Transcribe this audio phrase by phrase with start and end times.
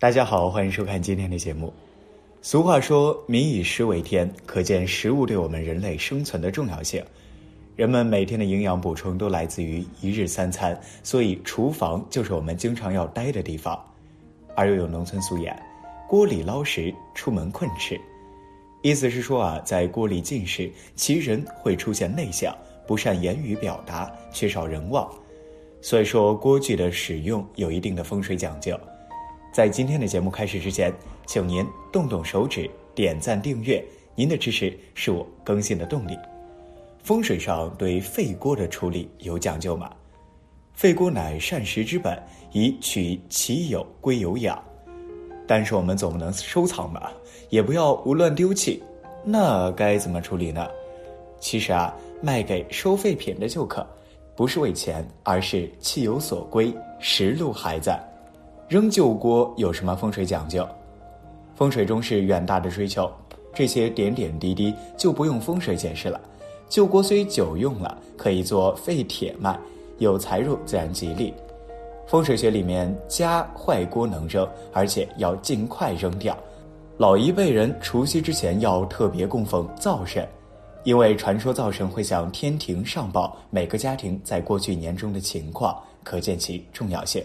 [0.00, 1.70] 大家好，欢迎收看今天的节目。
[2.40, 7.04] 俗话说“民以食为天”，可见食物对我们人类生存的重要性。
[7.76, 13.78] 人们每天的营养补充都来自于一日三餐，所以厨房就是我们经常要待的地方。
[14.56, 15.54] 而又有农村俗言
[16.08, 18.00] ：“锅里捞食，出门困吃。”
[18.80, 25.06] 意思是说啊，在锅里进食，其人会出现内向，不善言语表达，缺少人望。
[25.82, 28.80] 所以说，锅具的使用有一定的风水讲究。
[29.52, 30.94] 在今天的节目开始之前，
[31.26, 36.16] 请您动动手指点赞订阅，您的支持是我更新的动力。
[37.02, 39.90] 风水上对废锅的处理有讲究吗？
[40.72, 42.16] 废锅乃膳食之本，
[42.52, 44.62] 以取其有归有养。
[45.48, 47.12] 但是我们总不能收藏吧，
[47.48, 48.80] 也不要胡乱丢弃，
[49.24, 50.68] 那该怎么处理呢？
[51.40, 51.92] 其实啊，
[52.22, 53.84] 卖给收废品的就可，
[54.36, 58.00] 不是为钱，而是弃有所归，实路还在。
[58.70, 60.64] 扔旧锅有什么风水讲究？
[61.56, 63.10] 风水中是远大的追求，
[63.52, 66.20] 这些点点滴滴就不用风水解释了。
[66.68, 69.58] 旧锅虽久用了，可以做废铁卖，
[69.98, 71.34] 有财入自然吉利。
[72.06, 76.38] 风水学里面，家坏锅能扔，而且要尽快扔掉。
[76.96, 80.24] 老一辈人除夕之前要特别供奉灶神，
[80.84, 87.20] 因为传说灶神会向天庭上报每个家庭在过去年中的情况，可见其重要性。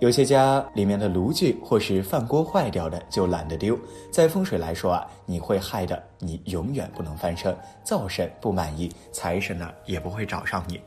[0.00, 3.76] 有些家里面的炉具或是饭锅坏掉的，就懒得丢。
[4.12, 7.56] 在风水来说啊，你会害的，你永远不能翻身。
[7.82, 10.80] 灶神不满意，财神呢也不会找上你。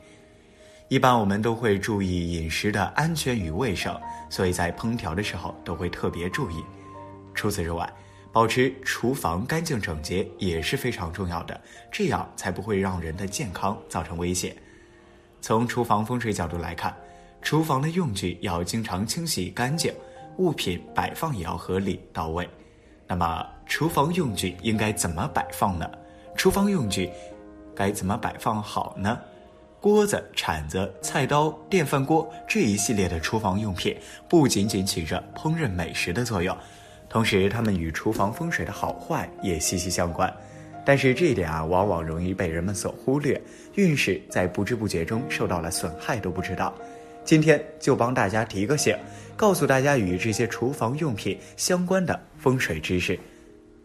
[0.88, 3.94] 一般我们都会注意饮食的安全与卫生，
[4.30, 6.64] 所以在烹调的时候都会特别注意。
[7.34, 7.92] 除此之外，
[8.32, 14.56] 保持厨房干净整洁也是非常重要的，这样才不会让人的健康造成威胁。
[15.42, 16.96] 从厨房风水角度来看。
[17.42, 19.92] 厨房的用具要经常清洗干净，
[20.38, 22.48] 物品摆放也要合理到位。
[23.06, 25.90] 那么，厨房用具应该怎么摆放呢？
[26.36, 27.10] 厨房用具
[27.74, 29.18] 该怎么摆放好呢？
[29.80, 33.94] 锅子、铲子、菜刀、电饭锅这一系列的厨房用品，
[34.28, 36.56] 不仅仅起着烹饪美食的作用，
[37.08, 40.32] 同时它们与厨房风水的好坏也息息相关。
[40.84, 43.40] 但是这一点啊，往往容易被人们所忽略，
[43.74, 46.72] 运势在不知不觉中受到了损害都不知道。
[47.24, 48.96] 今天就帮大家提个醒，
[49.36, 53.18] 告诉大家与这些厨房用品相关的风水知识。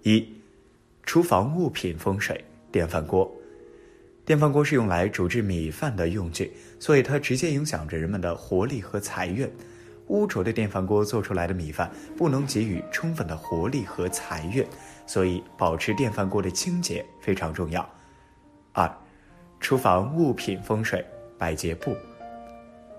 [0.04, 0.28] 一、
[1.04, 2.44] 厨房物品风水。
[2.70, 3.32] 电饭锅，
[4.26, 9.50] 电饭锅是用来煮制米饭的用具，所以它直接影响着人们的活力和财运。
[10.08, 14.66] 污浊的电饭锅做出来的米饭不能给予充分的活力和财运，
[15.06, 17.88] 所以保持电饭锅的清洁非常重要。
[18.74, 18.92] 二、
[19.60, 21.04] 厨房物品风水。
[21.40, 21.96] 百洁布。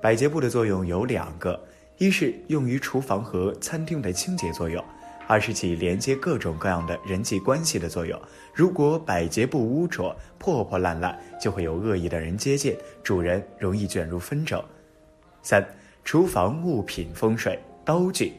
[0.00, 1.60] 百洁布的作用有两个，
[1.96, 4.82] 一是用于厨房和餐厅的清洁作用，
[5.26, 8.16] 二是起连接各种各样的人际关系的作用。
[8.54, 14.62] 如果百洁布污浊、破破烂烂，就会有恶意的人接近，主人容易卷入纷争。
[15.42, 15.66] 三、
[16.04, 18.34] 厨房物品风水刀具，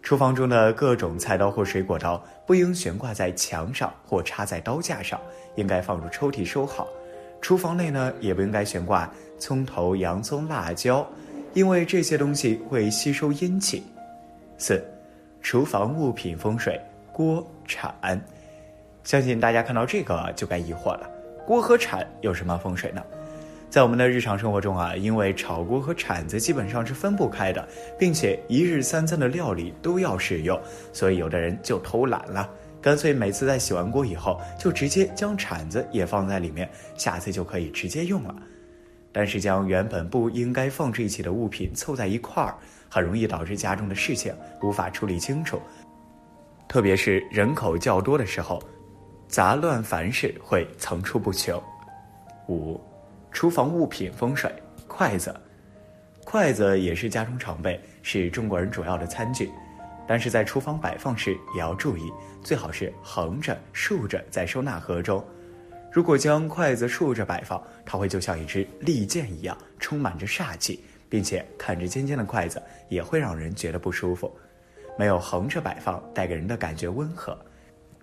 [0.00, 5.20] 厨房中的各种菜刀或水果刀不应悬挂在墙上或插在刀架上，
[5.56, 6.86] 应该放入抽屉收好。
[7.40, 11.08] 厨房内呢，也不应该悬挂葱头、洋葱、辣椒，
[11.54, 13.84] 因为这些东西会吸收阴气。
[14.58, 14.84] 四、
[15.40, 16.80] 厨房物品风水
[17.12, 18.20] 锅铲，
[19.04, 21.08] 相信大家看到这个就该疑惑了：
[21.46, 23.02] 锅和铲有什么风水呢？
[23.70, 27.68] 在我们的日常生活中啊，因为炒锅和铲子基本上是分不开的，
[27.98, 30.58] 并且一日三餐的料理都要使用，
[30.92, 32.48] 所以有的人就偷懒了。
[32.80, 38.34] 干脆每次在洗完锅以后，就直接将铲子也放在里面，下次就可以直接用了。
[39.10, 42.54] 但是将原本不应该放置一起的物品凑在一块儿，
[42.88, 45.60] 很容易导致家中的事情无法处理清楚。
[46.68, 48.62] 特别是人口较多的时候，
[49.26, 51.60] 杂乱繁事会层出不穷。
[52.48, 52.80] 五，
[53.32, 54.52] 厨房物品风水，
[54.86, 55.34] 筷子，
[56.24, 59.50] 筷子也是家中常备，是中国人主要的餐具。
[60.08, 62.10] 但是在厨房摆放时也要注意，
[62.42, 65.22] 最好是横着、竖着在收纳盒中。
[65.92, 74.34] 如果将筷子竖着摆放，它会就像一支利剑一样，充满着煞气，并且看着尖尖的筷子也会让人觉得不舒服。
[74.98, 77.38] 没有横着摆放，带给人的感觉温和，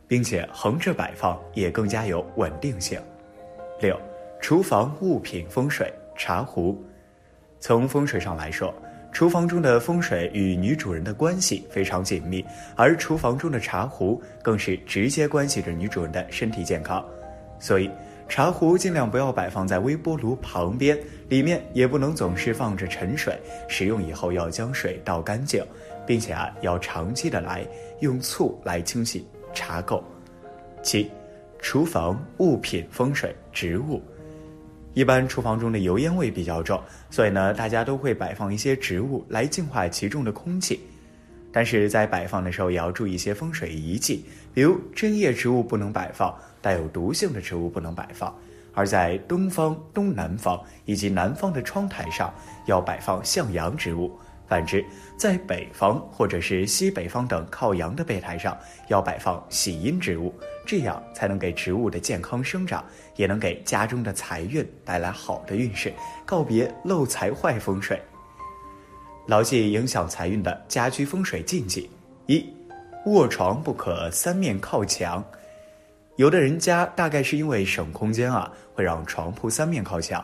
[0.07, 3.01] 并且横着摆放也更加有稳定性。
[3.81, 3.99] 六，
[4.39, 6.83] 厨房物品风水茶壶，
[7.59, 8.71] 从风水上来说。
[9.15, 12.45] 厨房中的风水与女主人的关系非常紧密，
[12.75, 17.01] 而厨房中的茶壶更是直接关系着女主人的身体健康，
[17.57, 17.89] 所以
[18.27, 23.39] 茶壶尽量不要摆放在微波炉旁边，里面也不能总是放着陈水，
[23.69, 25.65] 使用以后要将水倒干净，
[26.05, 27.65] 并且啊要长期的来
[28.01, 30.03] 用醋来清洗茶垢。
[30.83, 31.09] 七，
[31.59, 34.01] 厨房物品风水植物，
[34.95, 36.81] 一般厨房中的油烟味比较重，
[37.11, 40.79] 所以呢大家都会摆放一些植物来净化其中的空气。
[41.51, 48.33] 但是在摆放的时候也要注意一些风水遗迹，比如针叶植物不能摆放，带有毒性的植物不能摆放。
[48.73, 52.33] 而在东方、东南方以及南方的窗台上
[52.65, 54.11] 要摆放向阳植物，
[54.47, 54.85] 反之，
[55.17, 58.57] 在北方或者是西北方等靠阳的备台上
[58.89, 60.33] 要摆放喜阴植物，
[60.65, 62.83] 这样才能给植物的健康生长，
[63.15, 65.91] 也能给家中的财运带来好的运势，
[66.25, 67.99] 告别漏财坏风水。
[69.27, 71.89] 牢记影响财运的家居风水禁忌：
[72.27, 72.45] 一，
[73.07, 75.23] 卧床不可三面靠墙。
[76.17, 80.23] 有的人家大概是因为省空间啊，会让床铺三面靠墙，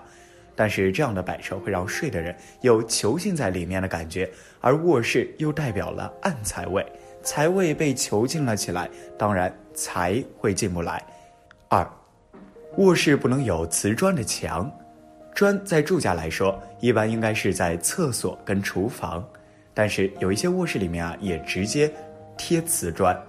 [0.62, 4.30] 但是这样的摆设会让睡的人有囚禁在里面的感觉，
[4.60, 6.86] 而卧室又代表了暗财位，
[7.24, 8.88] 财位被囚禁了起来，
[9.18, 11.04] 当然财会进不来。
[11.68, 11.84] 二，
[12.78, 14.72] 卧室不能有瓷砖的墙。
[15.34, 19.28] 砖在住家来说，一般应该是在厕所跟厨房，
[19.74, 21.92] 但是有一些卧室里面啊，也直接
[22.38, 23.20] 贴瓷砖，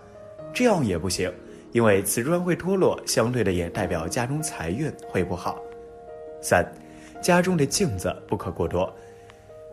[0.52, 1.32] 这样也不行，
[1.72, 5.58] 因为瓷砖会脱落，相对的也代表家中财运会不好。
[6.42, 6.62] 三，
[7.22, 8.92] 家中的镜子不可过多，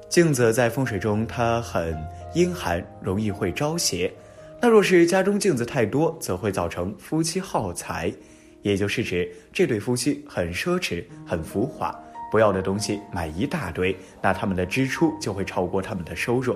[0.08, 1.98] 镜子在风水中它很
[2.36, 4.14] 阴寒，容易会招邪。
[4.62, 8.14] 那若是家中镜子太多，则会造成夫妻耗财，
[8.62, 11.94] 也就是指这对夫妻很奢侈，很浮华。
[12.32, 16.56] 不要的东西买一大堆，那他们的支出就会超过他们的收入，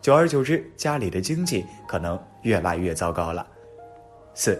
[0.00, 3.46] 久而久之，家里的经济可能越来越糟糕了。
[4.32, 4.58] 四，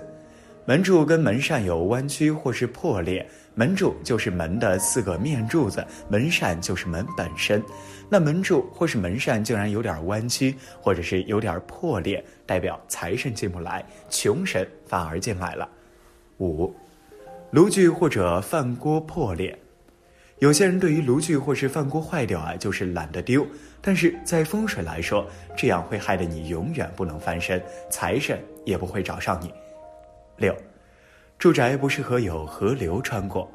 [0.68, 3.24] 门柱跟门扇有弯曲或是破裂，
[3.54, 7.62] 门柱就是门的四个面柱子，门扇就是门本身。
[8.08, 15.68] 那门柱或是门扇竟然有点弯曲，或者是有点破裂，代表财神进不来，穷神反而进来了。
[16.38, 16.74] 五，
[17.52, 19.56] 炉具或者饭锅破裂。
[20.40, 23.46] 有些人对于炉具或是饭锅坏掉啊，就是懒得丢。
[23.80, 25.24] 但是在风水来说，
[25.56, 29.52] 这样会害得你永远不能翻身，财神也不会找上你。
[30.36, 30.54] 六，
[31.38, 33.50] 住宅不适合有河流穿过。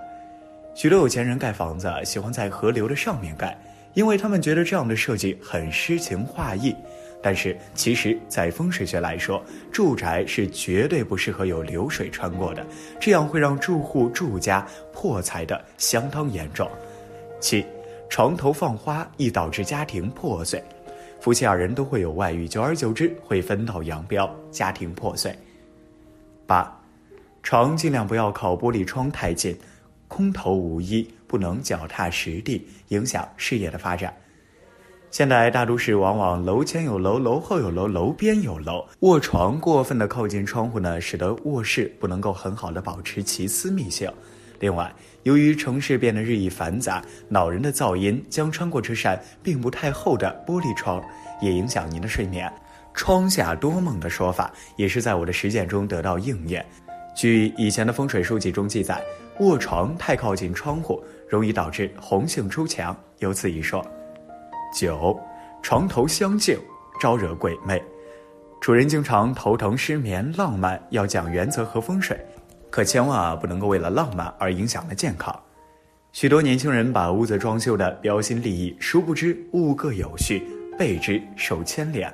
[0.73, 3.57] 许多有钱人盖房子喜欢在河流的上面盖，
[3.93, 6.75] 因为他们觉得这样的设计很诗情画意。
[7.23, 12.65] 但是其实，在风水学来说，住宅是绝对不适合有流水穿过的，
[12.99, 16.67] 这样会让住户住家破财的相当严重。
[17.39, 17.63] 七，
[18.09, 20.63] 床头放花易导致家庭破碎，
[21.19, 25.31] 夫妻二人都会有外遇，久而久之会分道扬镳，家庭破碎。
[26.51, 26.81] 八，
[27.41, 29.57] 床尽量不要靠玻璃窗太近，
[30.09, 34.13] 空头无衣，不能脚踏实地，影响事业的发展。
[35.11, 38.85] 现代大都市往往楼前有楼，楼后有楼，楼边有楼。
[38.99, 44.11] 卧床过分的靠近窗户呢，使得卧室不能够很好的保持其私密性。
[44.59, 44.93] 另外，
[45.23, 51.01] 由于城市变得日益繁杂，恼人的噪音将穿过这扇并不太厚的玻璃窗，
[51.41, 52.51] 也影响您的睡眠。
[52.93, 56.65] 窗下多梦的说法也是在我的实践中得到应验。
[57.15, 59.01] 据以前的风水书籍中记载，
[59.39, 63.85] 卧床太靠近窗户，容易导致红杏出墙，有此一说。
[64.73, 65.19] 九，
[65.61, 66.57] 床头相敬，
[66.99, 67.81] 招惹鬼魅。
[68.61, 72.17] 主人经常头疼、失眠、浪漫，要讲原则和风水，
[72.69, 75.37] 可千万啊不能够为了浪漫而影响了健康。
[76.13, 80.43] 许多年轻人把屋子装修的标新立异，殊不知物各有序，
[80.77, 82.13] 备之受牵连。